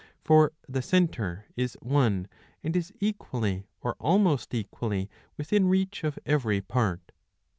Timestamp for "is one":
1.55-2.27